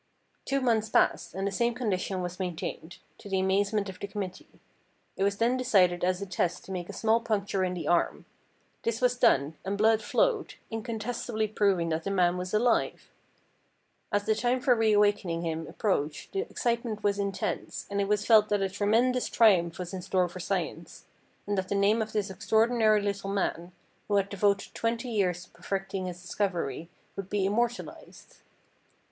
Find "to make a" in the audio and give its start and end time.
6.65-6.91